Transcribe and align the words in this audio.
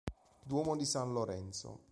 Duomo 0.41 0.75
di 0.75 0.83
San 0.85 1.11
Lorenzo 1.13 1.81